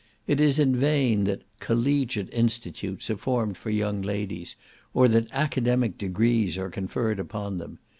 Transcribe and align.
It 0.25 0.41
is 0.41 0.57
in 0.57 0.75
vain 0.75 1.25
that 1.25 1.43
"collegiate 1.59 2.33
institutes" 2.33 3.11
are 3.11 3.17
formed 3.17 3.55
for 3.55 3.69
young 3.69 4.01
ladies, 4.01 4.55
or 4.95 5.07
that 5.07 5.31
"academic 5.31 5.95
degrees" 5.95 6.57
are 6.57 6.71
conferred 6.71 7.19
upon 7.19 7.59
them. 7.59 7.77